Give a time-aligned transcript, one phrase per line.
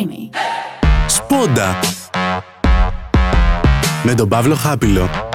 [0.00, 0.36] Creamy.
[1.06, 1.78] Σπόντα
[4.02, 5.29] με τον Παύλο Χάπιλο.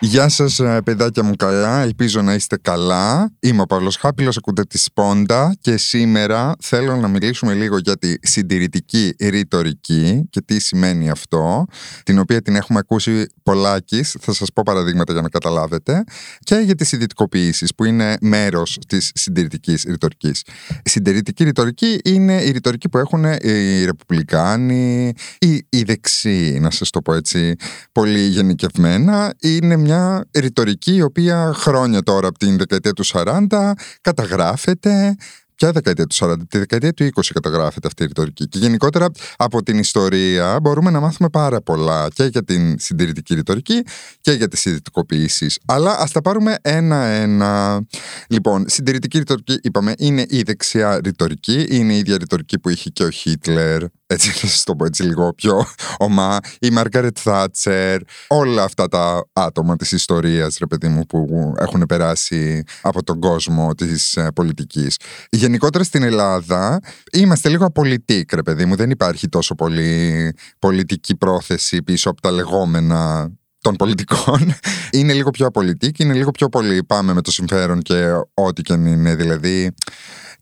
[0.00, 1.80] Γεια σας, παιδάκια μου καλά.
[1.80, 3.32] Ελπίζω να είστε καλά.
[3.40, 8.14] Είμαι ο Παύλος Χάπηλος, ακούτε τη Σπόντα και σήμερα θέλω να μιλήσουμε λίγο για τη
[8.22, 11.64] συντηρητική ρητορική και τι σημαίνει αυτό,
[12.02, 14.16] την οποία την έχουμε ακούσει πολλάκις.
[14.20, 16.04] Θα σας πω παραδείγματα για να καταλάβετε.
[16.40, 20.42] Και για τις ιδιωτικοποιήσει, που είναι μέρος της συντηρητικής ρητορικής.
[20.82, 26.90] Η συντηρητική ρητορική είναι η ρητορική που έχουν οι Ρεπουμπλικάνοι ή οι δεξιοί, να σας
[26.90, 27.54] το πω έτσι
[27.92, 29.34] πολύ γενικευμένα.
[29.40, 33.46] Είναι μια ρητορική η οποία χρόνια τώρα από την δεκαετία του 40
[34.00, 35.16] καταγράφεται
[35.54, 38.48] Ποια δεκαετία του 40, τη δεκαετία του 20 καταγράφεται αυτή η ρητορική.
[38.48, 43.82] Και γενικότερα από την ιστορία μπορούμε να μάθουμε πάρα πολλά και για την συντηρητική ρητορική
[44.20, 45.46] και για τις ιδιωτικοποιήσει.
[45.66, 47.80] Αλλά ας τα πάρουμε ένα-ένα.
[48.28, 51.66] Λοιπόν, συντηρητική ρητορική, είπαμε, είναι η δεξιά ρητορική.
[51.68, 53.82] Είναι η ίδια ρητορική που είχε και ο Χίτλερ.
[54.10, 55.64] Έτσι, θα σα το πω έτσι λίγο πιο
[55.98, 56.38] ομά.
[56.60, 58.00] Η Μάργαρετ Θάτσερ.
[58.28, 63.74] Όλα αυτά τα άτομα της ιστορίας, ρε παιδί μου, που έχουν περάσει από τον κόσμο
[63.74, 64.96] της ε, πολιτικής
[65.30, 66.80] γενικότερα στην Ελλάδα
[67.12, 68.76] είμαστε λίγο απολυτοί, ρε παιδί μου.
[68.76, 74.54] Δεν υπάρχει τόσο πολύ πολιτική πρόθεση πίσω από τα λεγόμενα των πολιτικών.
[74.98, 78.72] Είναι λίγο πιο απολυτική, είναι λίγο πιο πολύ πάμε με το συμφέρον και ό,τι και
[78.72, 79.14] αν είναι.
[79.14, 79.74] Δηλαδή,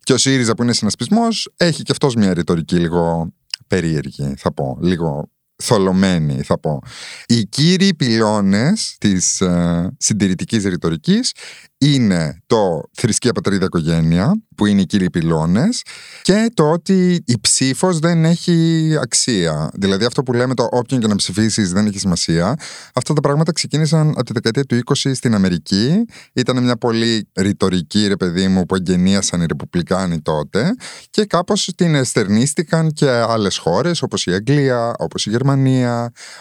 [0.03, 3.33] και ο ΣΥΡΙΖΑ που είναι συνασπισμός έχει και αυτός μια ρητορική λίγο
[3.69, 4.79] περίεργη, θα πω.
[4.81, 5.31] Λίγο
[5.63, 6.83] θολωμένη, θα πω.
[7.27, 11.33] Οι κύριοι πυλώνες της ε, συντηρητικής ρητορικής
[11.79, 15.83] είναι το θρησκεία πατρίδα οικογένεια, που είναι οι κύριοι πυλώνες,
[16.23, 19.71] και το ότι η ψήφος δεν έχει αξία.
[19.75, 22.57] Δηλαδή, αυτό που λέμε το όποιον και να ψηφίσεις δεν έχει σημασία.
[22.95, 26.05] Αυτά τα πράγματα ξεκίνησαν από τη δεκαετία του 20 στην Αμερική.
[26.33, 30.75] Ήταν μια πολύ ρητορική, ρε παιδί μου, που εγγενίασαν οι Ρεπουμπλικάνοι τότε,
[31.11, 35.46] και κάπως την εστερνίστηκαν και άλλες χώρες, όπως η Αγγλία, όπως η Γερμανία,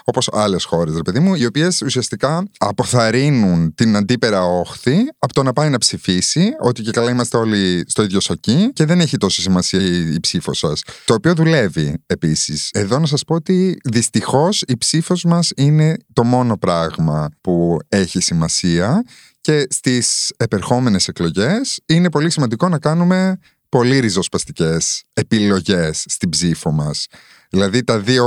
[0.03, 5.43] όπως άλλες χώρες, ρε παιδί μου, οι οποίες ουσιαστικά αποθαρρύνουν την αντίπερα όχθη από το
[5.43, 9.17] να πάει να ψηφίσει, ότι και καλά είμαστε όλοι στο ίδιο σοκί και δεν έχει
[9.17, 9.81] τόσο σημασία
[10.13, 10.81] η ψήφος σας.
[11.05, 12.69] Το οποίο δουλεύει επίσης.
[12.73, 18.21] Εδώ να σας πω ότι δυστυχώς η ψήφος μας είναι το μόνο πράγμα που έχει
[18.21, 19.03] σημασία
[19.41, 23.37] και στις επερχόμενες εκλογές είναι πολύ σημαντικό να κάνουμε
[23.69, 27.07] πολύ ριζοσπαστικές επιλογές στην ψήφο μας.
[27.49, 28.25] Δηλαδή τα δύο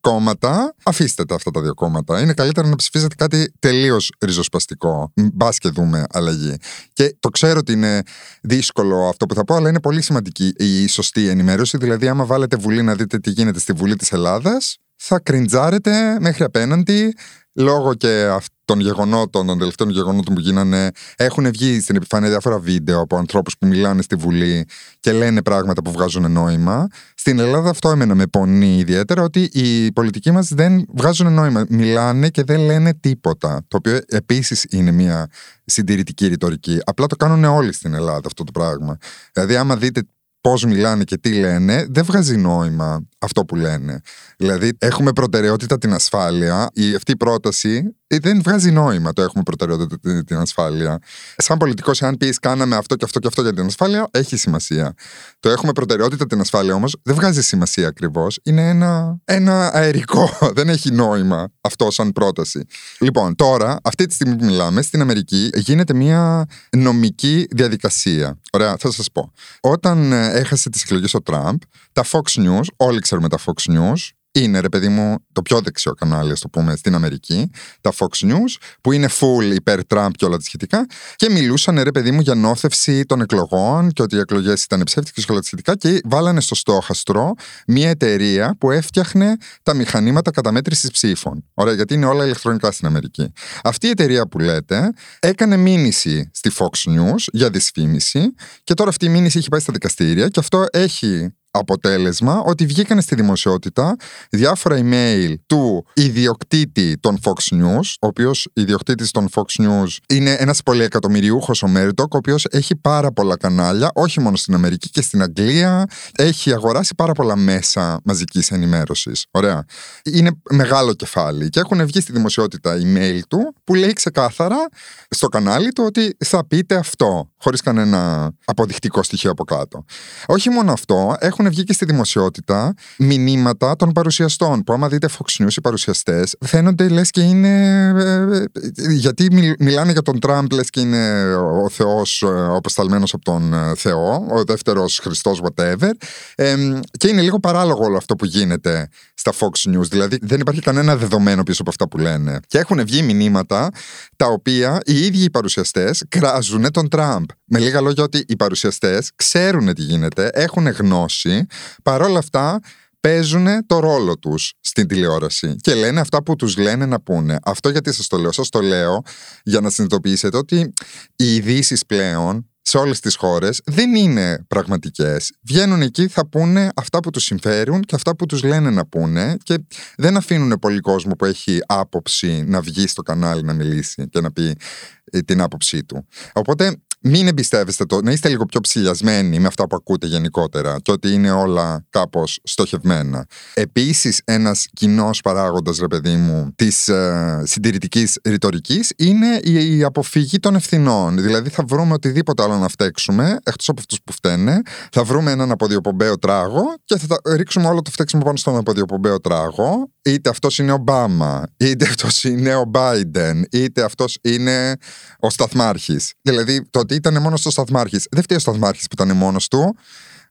[0.00, 2.20] κόμματα, αφήστε τα αυτά τα δύο κόμματα.
[2.20, 5.12] Είναι καλύτερα να ψηφίσετε κάτι τελείως ριζοσπαστικό.
[5.14, 6.56] Μπας και δούμε αλλαγή.
[6.92, 8.02] Και το ξέρω ότι είναι
[8.42, 11.76] δύσκολο αυτό που θα πω, αλλά είναι πολύ σημαντική η σωστή ενημέρωση.
[11.76, 16.44] Δηλαδή, άμα βάλετε Βουλή να δείτε τι γίνεται στη Βουλή της Ελλάδας, θα κριντζάρετε μέχρι
[16.44, 17.14] απέναντι
[17.54, 18.26] λόγω και
[18.66, 23.58] των γεγονότων, των τελευταίων γεγονότων που γίνανε, έχουν βγει στην επιφάνεια διάφορα βίντεο από ανθρώπους
[23.58, 24.66] που μιλάνε στη Βουλή
[25.00, 26.86] και λένε πράγματα που βγάζουν νόημα.
[27.14, 31.66] Στην Ελλάδα αυτό έμενα με πονεί ιδιαίτερα ότι οι πολιτικοί μας δεν βγάζουν νόημα.
[31.68, 33.64] Μιλάνε και δεν λένε τίποτα.
[33.68, 35.28] Το οποίο επίσης είναι μια
[35.64, 36.78] συντηρητική ρητορική.
[36.84, 38.96] Απλά το κάνουν όλοι στην Ελλάδα αυτό το πράγμα.
[39.32, 40.02] Δηλαδή, άμα δείτε
[40.40, 44.00] πώς μιλάνε και τι λένε, δεν βγάζει νόημα αυτό που λένε.
[44.36, 46.70] Δηλαδή, έχουμε προτεραιότητα την ασφάλεια.
[46.72, 50.98] Η, αυτή η πρόταση ε, δεν βγάζει νόημα το έχουμε προτεραιότητα την ασφάλεια.
[51.36, 54.94] Σαν πολιτικός, αν πεις κάναμε αυτό και αυτό και αυτό για την ασφάλεια, έχει σημασία.
[55.40, 58.38] Το έχουμε προτεραιότητα την ασφάλεια όμως δεν βγάζει σημασία ακριβώς.
[58.42, 60.38] Είναι ένα, ένα αερικό.
[60.56, 62.64] δεν έχει νόημα αυτό σαν πρόταση.
[62.98, 68.38] Λοιπόν, τώρα, αυτή τη στιγμή που μιλάμε, στην Αμερική γίνεται μια νομική διαδικασία.
[68.52, 69.32] Ωραία, θα σας πω.
[69.60, 71.58] Όταν ε, έχασε τις εκλογές ο Τραμπ,
[71.92, 75.92] τα Fox News, όλοι ξέρουμε τα Fox News, είναι ρε παιδί μου το πιο δεξιό
[75.92, 77.50] κανάλι, ας το πούμε, στην Αμερική,
[77.80, 81.90] τα Fox News, που είναι full υπέρ Τραμπ και όλα τα σχετικά, και μιλούσαν ρε
[81.90, 85.46] παιδί μου για νόθευση των εκλογών και ότι οι εκλογές ήταν ψεύτικε και όλα τα
[85.46, 87.34] σχετικά, και βάλανε στο στόχαστρο
[87.66, 91.44] μια εταιρεία που έφτιαχνε τα μηχανήματα καταμέτρησης ψήφων.
[91.54, 93.32] Ωραία, γιατί είναι όλα ηλεκτρονικά στην Αμερική.
[93.62, 98.34] Αυτή η εταιρεία που λέτε έκανε μήνυση στη Fox News για δυσφήμιση,
[98.64, 103.00] και τώρα αυτή η μήνυση έχει πάει στα δικαστήρια, και αυτό έχει αποτέλεσμα ότι βγήκαν
[103.00, 103.96] στη δημοσιότητα
[104.30, 110.62] διάφορα email του ιδιοκτήτη των Fox News, ο οποίος ιδιοκτήτης των Fox News είναι ένας
[110.62, 115.22] πολυεκατομμυριούχος ο Μέρντοκ, ο οποίος έχει πάρα πολλά κανάλια, όχι μόνο στην Αμερική και στην
[115.22, 115.84] Αγγλία.
[116.16, 119.26] Έχει αγοράσει πάρα πολλά μέσα μαζικής ενημέρωσης.
[119.30, 119.64] Ωραία.
[120.02, 124.68] Είναι μεγάλο κεφάλι και έχουν βγει στη δημοσιότητα email του που λέει ξεκάθαρα
[125.10, 127.30] στο κανάλι του ότι θα πείτε αυτό.
[127.38, 129.84] Χωρίς κανένα αποδεικτικό στοιχείο από κάτω.
[130.26, 134.64] Όχι μόνο αυτό, έχουν βγει και στη δημοσιότητα μηνύματα των παρουσιαστών.
[134.64, 137.48] Που άμα δείτε Fox News, οι παρουσιαστές φαίνονται λες και είναι.
[137.96, 138.44] ε,
[138.92, 143.74] Γιατί μιλάνε για τον Τραμπ, λες και είναι ο Θεός, ο αποσταλμένο από τον ε,
[143.74, 145.90] Θεό, ο δεύτερος Χριστός, whatever.
[146.34, 146.56] Ε,
[146.98, 149.88] και είναι λίγο παράλογο όλο αυτό που γίνεται στα Fox News.
[149.88, 152.40] Δηλαδή δεν υπάρχει κανένα δεδομένο πίσω από αυτά που λένε.
[152.46, 153.70] Και έχουν βγει μηνύματα
[154.16, 157.24] τα οποία οι ίδιοι οι παρουσιαστές κράζουν τον Τραμπ.
[157.44, 161.46] Με λίγα λόγια ότι οι παρουσιαστές ξέρουν τι γίνεται, έχουν γνώση,
[161.82, 162.60] παρόλα αυτά
[163.00, 167.38] παίζουν το ρόλο τους στην τηλεόραση και λένε αυτά που τους λένε να πούνε.
[167.42, 168.32] Αυτό γιατί σας το λέω.
[168.32, 169.02] Σας το λέω
[169.42, 170.72] για να συνειδητοποιήσετε ότι
[171.16, 175.32] οι ειδήσεις πλέον σε όλες τις χώρες δεν είναι πραγματικές.
[175.42, 179.36] Βγαίνουν εκεί, θα πούνε αυτά που τους συμφέρουν και αυτά που τους λένε να πούνε
[179.42, 179.58] και
[179.96, 184.32] δεν αφήνουν πολύ κόσμο που έχει άποψη να βγει στο κανάλι να μιλήσει και να
[184.32, 184.56] πει
[185.04, 186.06] ε, την άποψή του.
[186.32, 190.92] Οπότε μην εμπιστεύεστε το, να είστε λίγο πιο ψηλιασμένοι με αυτά που ακούτε γενικότερα και
[190.92, 193.26] ότι είναι όλα κάπως στοχευμένα.
[193.54, 200.38] Επίσης ένας κοινός παράγοντας, ρε παιδί μου, της ε, συντηρητικής ρητορικής είναι η, η αποφυγή
[200.38, 201.22] των ευθυνών.
[201.22, 204.60] Δηλαδή θα βρούμε οτιδήποτε άλλο να φταίξουμε, εκτός από αυτούς που φταίνε,
[204.92, 209.20] θα βρούμε έναν αποδιοπομπαίο τράγο και θα τα ρίξουμε όλο το φταίξιμο πάνω στον αποδιοπομπαίο
[209.20, 209.90] τράγο.
[210.04, 214.76] Είτε αυτός είναι ο Ομπάμα, είτε αυτός είναι ο Biden, είτε αυτός είναι
[215.18, 216.12] ο Σταθμάρχης.
[216.22, 218.06] Δηλαδή το ότι ήταν μόνος ο Σταθμάρχης.
[218.10, 219.76] Δεν φταίει ο Σταθμάρχης που ήταν μόνος του,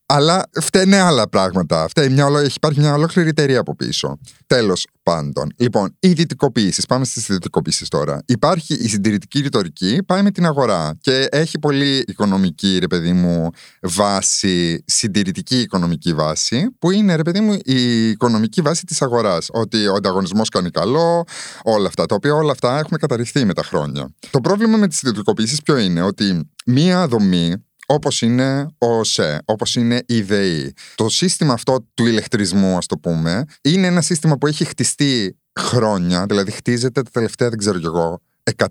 [0.05, 1.87] αλλά φταίνε άλλα πράγματα.
[1.87, 4.17] Φταίει μια, ολο- έχει υπάρχει μια ολόκληρη εταιρεία από πίσω.
[4.47, 5.51] Τέλος πάντων.
[5.57, 6.83] Λοιπόν, οι δυτικοποιήσει.
[6.87, 8.21] Πάμε στις δυτικοποιήσει τώρα.
[8.25, 13.49] Υπάρχει η συντηρητική ρητορική, πάει με την αγορά και έχει πολύ οικονομική, ρε παιδί μου,
[13.81, 19.47] βάση, συντηρητική οικονομική βάση, που είναι, ρε παιδί μου, η οικονομική βάση της αγοράς.
[19.51, 21.23] Ότι ο ανταγωνισμός κάνει καλό,
[21.63, 22.05] όλα αυτά.
[22.05, 24.13] Τα οποία όλα αυτά έχουμε καταρριφθεί με τα χρόνια.
[24.29, 27.53] Το πρόβλημα με τις δυτικοποιήσει ποιο είναι, ότι μία δομή
[27.85, 30.73] Όπως είναι ο ΟΣΕ, όπως είναι η ΔΕΗ.
[30.95, 36.25] Το σύστημα αυτό του ηλεκτρισμού, ας το πούμε, είναι ένα σύστημα που έχει χτιστεί χρόνια,
[36.25, 38.21] δηλαδή χτίζεται τα τελευταία, δεν ξέρω κι εγώ,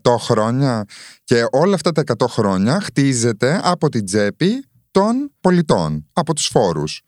[0.03, 0.85] 100 χρόνια.
[1.25, 7.03] Και όλα αυτά τα 100 χρόνια χτίζεται από την τσέπη των πολιτών, από τους φόρους.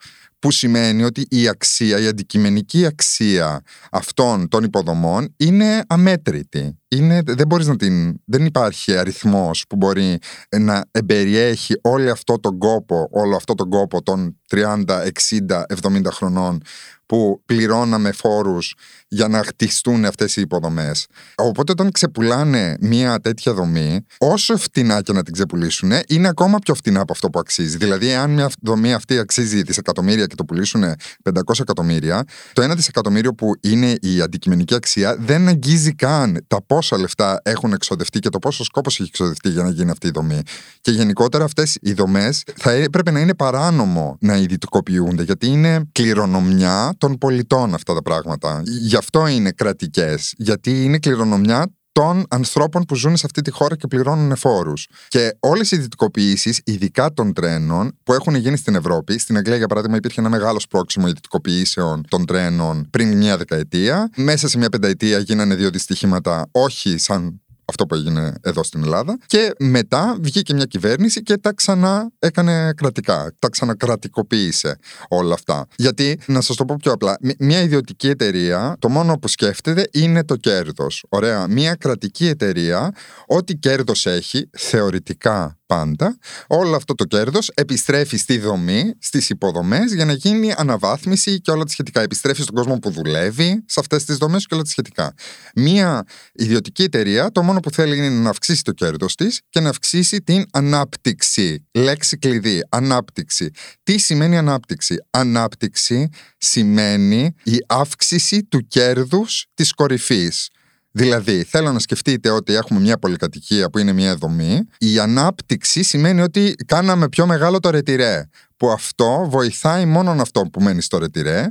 [0.47, 6.79] Που σημαίνει ότι η αξία, η αντικειμενική αξία αυτών των υποδομών είναι αμέτρητη.
[6.89, 10.19] Είναι, δεν, μπορείς να την, δεν υπάρχει αριθμός που μπορεί
[10.57, 16.63] να εμπεριέχει όλο αυτό τον κόπο, όλο αυτό τον κόπο των 30, 60, 70 χρονών
[17.07, 18.75] που πληρώναμε φόρους
[19.09, 21.07] για να χτιστούν αυτές οι υποδομές.
[21.35, 26.75] Οπότε όταν ξεπουλάνε μια τέτοια δομή, όσο φτηνά και να την ξεπουλήσουν, είναι ακόμα πιο
[26.75, 27.77] φτηνά από αυτό που αξίζει.
[27.77, 33.35] Δηλαδή, αν μια δομή αυτή αξίζει δισεκατομμύρια και το πουλήσουν 500 εκατομμύρια, το ένα δισεκατομμύριο
[33.35, 38.39] που είναι η αντικειμενική αξία δεν αγγίζει καν τα πόσα λεφτά έχουν εξοδευτεί και το
[38.39, 40.41] πόσο σκόπος έχει εξοδευτεί για να γίνει αυτή η δομή.
[40.81, 46.95] Και γενικότερα αυτές οι δομές θα έπρεπε να είναι παράνομο να ιδιωτικοποιούνται, γιατί είναι κληρονομιά
[46.99, 48.63] των πολιτών αυτά τα πράγματα.
[48.97, 50.35] Γι' αυτό είναι κρατικές.
[50.37, 54.89] Γιατί είναι κληρονομιά των ανθρώπων που ζουν σε αυτή τη χώρα και πληρώνουν φόρους.
[55.09, 59.67] Και όλες οι ιδιωτικοποιήσει, ειδικά των τρένων, που έχουν γίνει στην Ευρώπη, στην Αγγλία για
[59.67, 64.11] παράδειγμα, υπήρχε ένα μεγάλο σπρώξιμο ιδιωτικοποιήσεων των τρένων πριν μια δεκαετία.
[64.17, 69.19] Μέσα σε μια πενταετία γίνανε δύο δυστυχήματα, όχι σαν αυτό που έγινε εδώ στην Ελλάδα.
[69.27, 73.33] Και μετά βγήκε μια κυβέρνηση και τα ξανά έκανε κρατικά.
[73.39, 74.79] Τα ξανακρατικοποίησε
[75.09, 75.67] όλα αυτά.
[75.77, 80.25] Γιατί, να σας το πω πιο απλά, μια ιδιωτική εταιρεία, το μόνο που σκέφτεται είναι
[80.25, 81.05] το κέρδος.
[81.09, 81.49] Ωραία.
[81.49, 82.93] Μια κρατική εταιρεία,
[83.27, 90.05] ό,τι κέρδος έχει, θεωρητικά πάντα, όλο αυτό το κέρδος επιστρέφει στη δομή, στις υποδομές, για
[90.05, 92.01] να γίνει αναβάθμιση και όλα τα σχετικά.
[92.01, 95.15] Επιστρέφει στον κόσμο που δουλεύει σε αυτές τις δομές και όλα τα σχετικά.
[95.55, 99.69] Μία ιδιωτική εταιρεία, το μόνο που θέλει είναι να αυξήσει το κέρδος της και να
[99.69, 101.67] αυξήσει την ανάπτυξη.
[101.73, 102.67] Λέξη κλειδί.
[102.69, 103.51] Ανάπτυξη.
[103.83, 106.09] Τι σημαίνει ανάπτυξη; Ανάπτυξη
[106.39, 110.51] σημαίνει η αύξηση του κέρδους της κορυφής.
[110.97, 114.63] Δηλαδή, θέλω να σκεφτείτε ότι έχουμε μια πολυκατοικία που είναι μια δομή.
[114.79, 118.29] Η ανάπτυξη σημαίνει ότι κάναμε πιο μεγάλο το ρετυρέ.
[118.57, 121.49] Που αυτό βοηθάει μόνο αυτό που μένει στο ρετυρέ.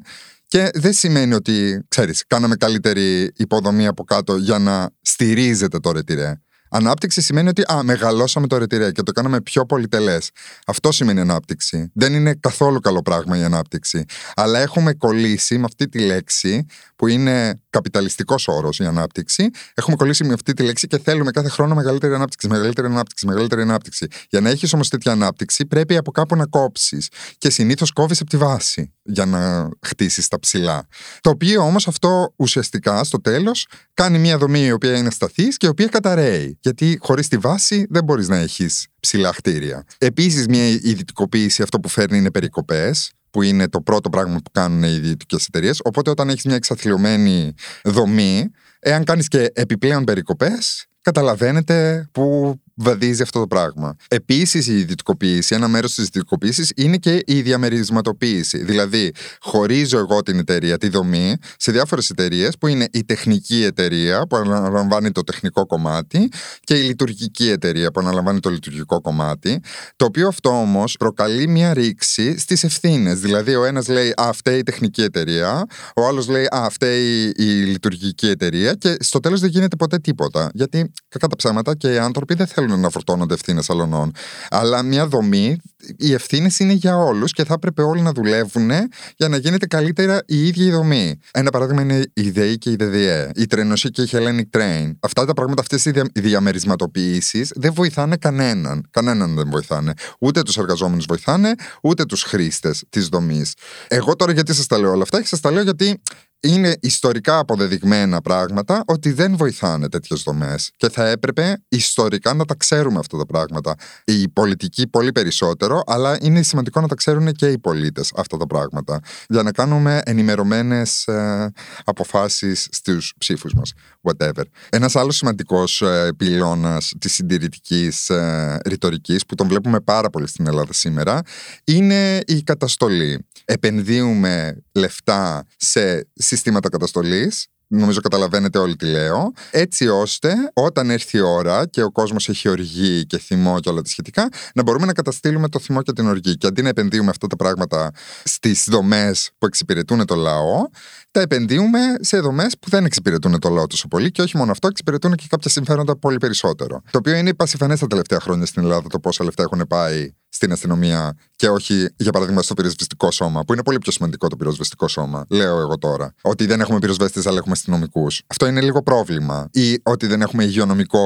[0.47, 6.33] Και δεν σημαίνει ότι, ξέρεις, κάναμε καλύτερη υποδομή από κάτω για να στηρίζεται το ρετυρέ.
[6.75, 10.29] Ανάπτυξη σημαίνει ότι α, μεγαλώσαμε το ρετυρέ και το κάναμε πιο πολυτελές.
[10.65, 11.91] Αυτό σημαίνει ανάπτυξη.
[11.93, 14.05] Δεν είναι καθόλου καλό πράγμα η ανάπτυξη.
[14.35, 16.65] Αλλά έχουμε κολλήσει με αυτή τη λέξη,
[16.95, 19.49] που είναι καπιταλιστικός όρος η ανάπτυξη.
[19.73, 23.61] Έχουμε κολλήσει με αυτή τη λέξη και θέλουμε κάθε χρόνο μεγαλύτερη ανάπτυξη, μεγαλύτερη ανάπτυξη, μεγαλύτερη
[23.61, 24.07] ανάπτυξη.
[24.29, 27.09] Για να έχεις όμως τέτοια ανάπτυξη, πρέπει από κάπου να κόψεις.
[27.37, 28.93] Και συνήθως κόβεις από τη βάση.
[29.07, 30.87] για να χτίσεις τα ψηλά.
[31.21, 35.65] Το οποίο όμως αυτό ουσιαστικά στο τέλος κάνει μια δομή η οποία είναι σταθής και
[35.65, 36.57] η οποία καταραίει.
[36.65, 39.83] Γιατί χωρίς τη βάση δεν μπορείς να έχεις ψηλά χτίρια.
[39.97, 44.83] Επίσης, μια ιδιωτικοποίηση αυτό που φέρνει είναι περικοπές που είναι το πρώτο πράγμα που κάνουν
[44.83, 45.79] οι ιδιωτικές εταιρείες.
[45.83, 47.53] Οπότε, όταν έχεις μια εξαθλειωμένη
[47.83, 53.95] δομή, εάν κάνεις και επιπλέον περικοπές, καταλαβαίνετε που βαδίζει αυτό το πράγμα.
[54.07, 58.63] Επίσης, η ιδιωτικοποίηση, ένα μέρος της ιδιωτικοποίηση είναι και η διαμερισματοποίηση.
[58.63, 64.27] Δηλαδή, χωρίζω εγώ την εταιρεία, τη δομή, σε διάφορες εταιρείες που είναι η τεχνική εταιρεία
[64.27, 66.29] που αναλαμβάνει το τεχνικό κομμάτι
[66.59, 69.59] και η λειτουργική εταιρεία που αναλαμβάνει το λειτουργικό κομμάτι.
[69.95, 73.19] Το οποίο αυτό όμως προκαλεί μια ρήξη στις ευθύνες.
[73.19, 75.65] Δηλαδή, ο ένας λέει Α, φταίει η τεχνική εταιρεία,
[75.95, 80.49] ο άλλος λέει Α, φταίει η λειτουργική εταιρεία και στο τέλος δεν γίνεται ποτέ τίποτα.
[80.53, 84.11] Γιατί κακά τα ψέματα και οι άνθρωποι δεν θέλουν θέλουν να φορτώνονται ευθύνες αλωνών.
[84.49, 85.57] Αλλά μια δομή,
[85.97, 88.69] οι ευθύνες είναι για όλους και θα έπρεπε όλοι να δουλεύουν
[89.15, 91.19] για να γίνεται καλύτερα η ίδια η δομή.
[91.31, 94.91] Ένα παράδειγμα είναι η ΔΕΗ και η ΔΔΕ, η Τρενοσή και η Hellenic Train.
[94.99, 98.87] Αυτά τα πράγματα, αυτές οι διαμερισματοποιήσεις δεν βοηθάνε κανέναν.
[98.91, 99.93] Κανέναν δεν βοηθάνε.
[100.19, 103.53] Ούτε τους εργαζόμενους βοηθάνε, ούτε τους χρήστες της δομής.
[103.87, 106.01] Εγώ τώρα γιατί σας τα λέω όλα αυτά, σας τα λέω γιατί
[106.39, 110.71] είναι ιστορικά αποδεδειγμένα πράγματα ότι δεν βοηθάνε τέτοιες δομές.
[110.77, 113.75] Και θα έπρεπε ιστορικά να τα ξέρουμε αυτά τα πράγματα.
[114.05, 118.47] Οι πολιτικοί πολύ περισσότερο, αλλά είναι σημαντικό να τα ξέρουν και οι πολίτες αυτά τα
[118.47, 118.99] πράγματα.
[119.27, 121.51] Για να κάνουμε ενημερωμένες ε,
[121.83, 123.73] αποφάσεις στους ψήφους μας.
[124.01, 124.43] Whatever.
[124.69, 130.47] Ένας άλλος σημαντικός ε, πυλώνας της συντηρητικής ε, ρητορικής που τον βλέπουμε πάρα πολύ στην
[130.47, 131.21] Ελλάδα σήμερα
[131.63, 133.25] είναι η καταστολή.
[133.45, 137.47] Επενδύουμε λεφτά σε συστήματα καταστολής.
[137.67, 139.31] Νομίζω καταλαβαίνετε όλοι τι λέω.
[139.51, 143.81] Έτσι ώστε όταν έρθει η ώρα και ο κόσμος έχει οργή και θυμό και όλα
[143.81, 146.37] τα σχετικά, να μπορούμε να καταστήλουμε το θυμό και την οργή.
[146.37, 147.91] Και αντί να επενδύουμε αυτά τα πράγματα
[148.23, 150.67] στις δομές που εξυπηρετούν το λαό,
[151.15, 154.67] τα επενδύουμε σε δομές που δεν εξυπηρετούν το λαό τόσο πολύ και όχι μόνο αυτό,
[154.67, 156.81] εξυπηρετούν και κάποια συμφέροντα πολύ περισσότερο.
[156.91, 160.51] Το οποίο είναι πασιφανέ τα τελευταία χρόνια στην Ελλάδα το πόσα λεφτά έχουν πάει στην
[160.51, 164.87] αστυνομία και όχι, για παράδειγμα, στο πυροσβεστικό σώμα, που είναι πολύ πιο σημαντικό το πυροσβεστικό
[164.87, 165.25] σώμα.
[165.29, 166.13] Λέω εγώ τώρα.
[166.21, 168.21] Ότι δεν έχουμε πυροσβέστες, αλλά έχουμε αστυνομικούς.
[168.27, 169.49] Αυτό είναι λίγο πρόβλημα.
[169.51, 171.01] Ή ότι δεν έχουμε υγειονομικό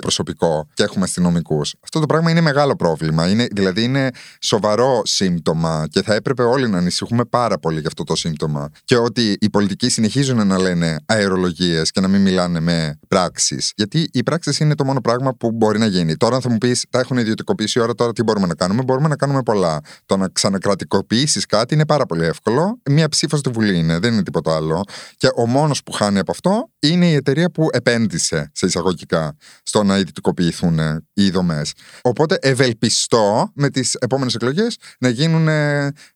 [0.00, 1.74] προσωπικό και έχουμε αστυνομικούς.
[1.84, 3.28] Αυτό το πράγμα είναι μεγάλο πρόβλημα.
[3.28, 8.04] Είναι, δηλαδή είναι σοβαρό σύμπτωμα και θα έπρεπε όλοι να ανησυχούμε πάρα πολύ για αυτό
[8.04, 8.68] το σύμπτωμα.
[8.84, 13.72] Και ότι οι πολιτικοί συνεχίζουν να λένε αερολογίες και να μην μιλάνε με πράξεις.
[13.76, 16.16] Γιατί οι πράξεις είναι το μόνο πράγμα που μπορεί να γίνει.
[16.16, 19.08] Τώρα θα μου πεις, τα έχουν ιδιωτικοποιήσει ώρα, τώρα τι μπορούμε να κάνουμε; Κάνουμε, μπορούμε
[19.08, 19.80] να κάνουμε πολλά.
[20.06, 22.80] Το να ξανακρατικοποιήσεις κάτι είναι πάρα πολύ εύκολο.
[22.90, 24.82] Μία ψήφος στη Βουλή είναι, δεν είναι τίποτα άλλο.
[25.16, 29.82] Και ο μόνος που χάνει από αυτό είναι η εταιρεία που επένδυσε σε εισαγωγικά στο
[29.82, 30.78] να ιδιωτικοποιηθούν
[31.12, 31.72] οι δομές.
[32.02, 35.48] Οπότε ευελπιστώ με τις επόμενες εκλογές να γίνουν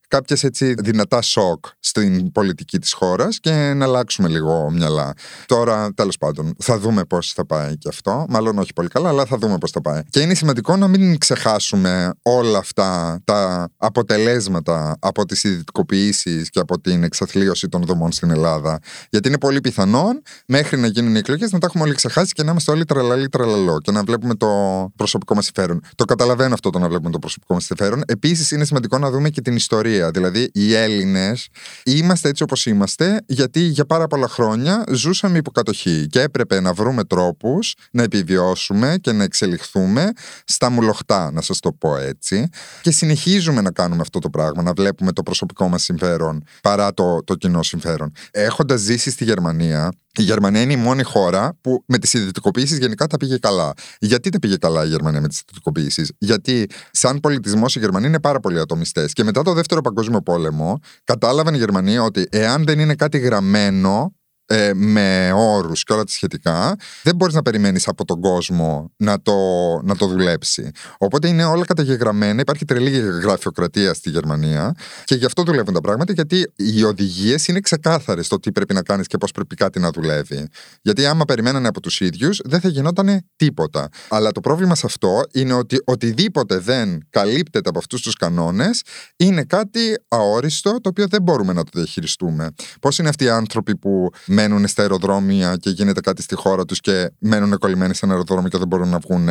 [0.09, 5.13] κάποιες έτσι δυνατά σοκ στην πολιτική της χώρας και να αλλάξουμε λίγο μυαλά.
[5.47, 8.25] Τώρα, τέλος πάντων, θα δούμε πώς θα πάει και αυτό.
[8.29, 10.01] Μάλλον όχι πολύ καλά, αλλά θα δούμε πώς θα πάει.
[10.11, 16.81] Και είναι σημαντικό να μην ξεχάσουμε όλα αυτά τα αποτελέσματα από τις ιδιωτικοποιήσει και από
[16.81, 18.79] την εξαθλίωση των δομών στην Ελλάδα.
[19.11, 22.43] Γιατί είναι πολύ πιθανόν μέχρι να γίνουν οι εκλογές να τα έχουμε όλοι ξεχάσει και
[22.43, 24.49] να είμαστε όλοι τραλαλή τραλαλό και να βλέπουμε το
[24.97, 25.81] προσωπικό μας συμφέρον.
[25.95, 28.03] Το καταλαβαίνω αυτό το να βλέπουμε το προσωπικό μας συμφέρον.
[28.07, 31.49] Επίσης, είναι σημαντικό να δούμε και την ιστορία Δηλαδή, οι Έλληνες
[31.85, 37.05] είμαστε έτσι όπως είμαστε, γιατί για πάρα πολλά χρόνια ζούσαμε υποκατοχή και έπρεπε να βρούμε
[37.05, 40.13] τρόπους να επιβιώσουμε και να εξελιχθούμε
[40.45, 42.49] στα μουλοχτά, να σας το πω έτσι.
[42.83, 47.25] Και συνεχίζουμε να κάνουμε αυτό το πράγμα, να βλέπουμε το προσωπικό μας συμφέρον παρά το,
[47.25, 48.13] το κοινό συμφέρον.
[48.31, 53.07] Έχοντας ζήσει στη Γερμανία, η Γερμανία είναι η μόνη χώρα που με τις ιδιωτικοποιήσεις γενικά
[53.07, 53.73] τα πήγε καλά.
[53.99, 58.21] Γιατί τα πήγε καλά η Γερμανία με τις ιδιωτικοποιήσεις, Γιατί σαν πολιτισμός η Γερμανία είναι
[58.21, 59.13] πάρα πολύ ατομιστές.
[59.13, 64.18] Και μετά το δεύτερο Παγκόσμιο Πόλεμο, κατάλαβαν η Γερμανία ότι εάν δεν είναι κάτι γραμμένο
[64.51, 69.23] ε, με όρους και όλα τα σχετικά, δεν μπορείς να περιμένεις από τον κόσμο να
[69.23, 69.35] το,
[69.83, 70.71] να το δουλέψει.
[70.99, 74.75] Οπότε είναι όλα καταγεγραμμένα, υπάρχει τρελή γραφειοκρατία στη Γερμανία
[75.05, 78.83] και γι' αυτό δουλεύουν τα πράγματα, γιατί οι οδηγίες είναι ξεκάθαρες στο τι πρέπει να
[78.83, 80.49] κάνεις και πώς πρέπει κάτι να δουλεύει.
[80.83, 83.89] Γιατί άμα περιμένανε από τους ίδιους, δεν θα γινόταν τίποτα.
[84.09, 88.83] Αλλά το πρόβλημα σε αυτό είναι ότι οτιδήποτε δεν καλύπτεται από αυτούς τους κανόνες
[89.17, 92.49] είναι κάτι αόριστο το οποίο δεν μπορούμε να το διαχειριστούμε.
[92.81, 96.81] Πώς είναι αυτοί οι άνθρωποι που μένουν στα αεροδρόμια και γίνεται κάτι στη χώρα τους
[96.81, 99.29] και μένουν κολλημένοι σε ένα αεροδρόμιο και δεν μπορούν να βγουν.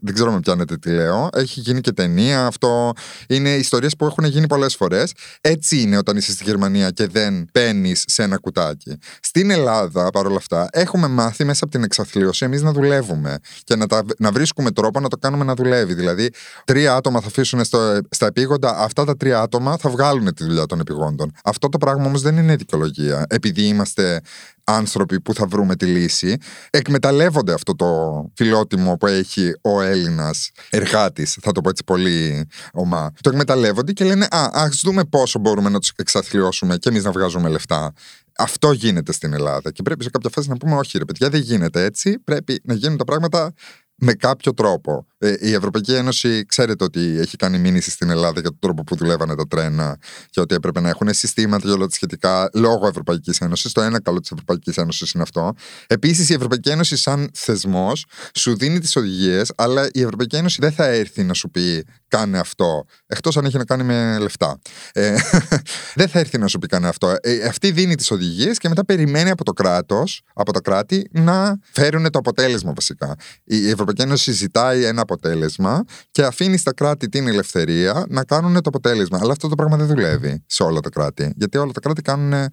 [0.00, 1.28] Δεν ξέρω με πιάνετε τι λέω.
[1.32, 2.46] Έχει γίνει και ταινία.
[2.46, 2.92] Αυτό
[3.28, 5.12] είναι ιστορίες που έχουν γίνει πολλές φορές.
[5.40, 8.98] Έτσι είναι όταν είσαι στη Γερμανία και δεν μπαίνει σε ένα κουτάκι.
[9.20, 13.86] Στην Ελλάδα, παρόλα αυτά, έχουμε μάθει μέσα από την εξαθλίωση εμείς να δουλεύουμε και να,
[13.86, 15.94] τα, να βρίσκουμε τρόπο να το κάνουμε να δουλεύει.
[15.94, 16.30] Δηλαδή,
[16.64, 20.66] τρία άτομα θα αφήσουν στο, στα επίγοντα, αυτά τα τρία άτομα θα βγάλουν τη δουλειά
[20.66, 21.32] των επιγόντων.
[21.44, 23.26] Αυτό το πράγμα όμως δεν είναι δικαιολογία.
[23.28, 24.20] Επειδή είμαστε
[24.64, 26.36] άνθρωποι που θα βρούμε τη λύση,
[26.70, 27.86] εκμεταλλεύονται αυτό το
[28.34, 33.12] φιλότιμο που έχει ο Έλληνας εργάτης, θα το πω έτσι πολύ ομά.
[33.20, 37.12] Το εκμεταλλεύονται και λένε Α, ας δούμε πόσο μπορούμε να τους εξαθλιώσουμε και εμείς να
[37.12, 37.92] βγάζουμε λεφτά.
[38.36, 39.70] Αυτό γίνεται στην Ελλάδα.
[39.70, 42.18] Και πρέπει σε κάποια φάση να πούμε: Όχι, ρε παιδιά, δεν γίνεται έτσι.
[42.18, 43.52] Πρέπει να γίνουν τα πράγματα
[44.00, 45.06] με κάποιο τρόπο.
[45.18, 48.96] Ε, η Ευρωπαϊκή Ένωση ξέρετε ότι έχει κάνει μήνυση στην Ελλάδα για τον τρόπο που
[48.96, 49.98] δουλεύανε τα τρένα
[50.30, 53.72] και ότι έπρεπε να έχουν συστήματα για όλα τα σχετικά λόγω Ευρωπαϊκής Ένωσης.
[53.72, 55.52] Το ένα καλό της Ευρωπαϊκής Ένωσης είναι αυτό.
[55.86, 58.04] Επίσης, η Ευρωπαϊκή Ένωση, σαν θεσμός,
[58.34, 62.38] σου δίνει τις οδηγίες, αλλά η Ευρωπαϊκή Ένωση δεν θα έρθει να σου πει κάνε
[62.38, 64.58] αυτό, εκτός αν έχει να κάνει με λεφτά.
[64.92, 65.16] Ε,
[66.00, 67.14] δεν θα έρθει να σου πει κάνε αυτό.
[67.20, 71.58] Ε, αυτή δίνει τις οδηγίες και μετά περιμένει από το κράτος, από τα κράτη, να
[71.72, 73.16] φέρουν το αποτέλεσμα βασικά.
[73.44, 78.60] Η Ευρωπαϊκή Ένωση ζητάει ένας αποτέλεσμα και αφήνει στα κράτη την ελευθερία να κάνουν το
[78.64, 79.18] αποτέλεσμα.
[79.22, 81.32] Αλλά αυτό το πράγμα δεν δουλεύει σε όλα τα κράτη.
[81.36, 82.50] Γιατί όλα τα κράτη κάνουν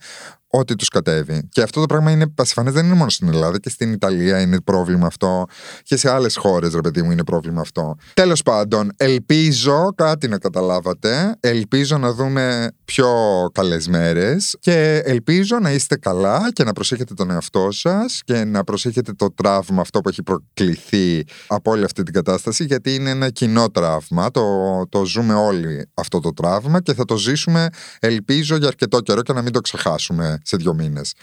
[0.49, 1.47] ό,τι τους κατέβει.
[1.51, 4.61] Και αυτό το πράγμα είναι πασιφανές, δεν είναι μόνο στην Ελλάδα και στην Ιταλία είναι
[4.61, 5.45] πρόβλημα αυτό.
[5.83, 7.95] Και σε άλλες χώρες, ρε παιδί μου, είναι πρόβλημα αυτό.
[8.13, 11.35] Τέλος πάντων, ελπίζω κάτι να καταλάβατε.
[11.39, 13.09] Ελπίζω να δούμε πιο
[13.53, 18.63] καλές μέρες και ελπίζω να είστε καλά και να προσέχετε τον εαυτό σας και να
[18.63, 23.29] προσέχετε το τραύμα αυτό που έχει προκληθεί από όλη αυτή την κατάσταση, γιατί είναι ένα
[23.29, 24.31] κοινό τραύμα.
[24.31, 24.43] Το,
[24.89, 29.33] το ζούμε όλοι αυτό το τραύμα και θα το ζήσουμε, ελπίζω, για αρκετό καιρό και
[29.33, 31.13] να μην το ξεχάσουμε σε δύο μήνες.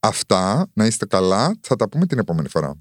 [0.00, 2.74] Αυτά, να είστε καλά, θα τα πούμε την επόμενη φορά.